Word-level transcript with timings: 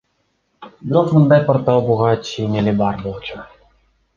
Бирок 0.93 1.11
мындай 1.17 1.43
портал 1.51 1.83
буга 1.91 2.09
чейин 2.31 2.59
эле 2.63 2.77
бар 2.81 2.99
болчу. 3.07 3.47